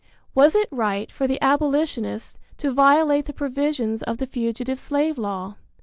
Was 0.33 0.55
it 0.55 0.67
right 0.71 1.11
for 1.11 1.27
the 1.27 1.39
Abolitionists 1.43 2.39
to 2.57 2.71
violate 2.71 3.25
the 3.27 3.33
provisions 3.33 4.01
of 4.01 4.17
the 4.17 4.25
fugitive 4.25 4.79
slave 4.79 5.19
law? 5.19 5.57